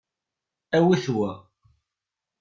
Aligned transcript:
Awit 0.77 1.05
wa. 1.15 1.31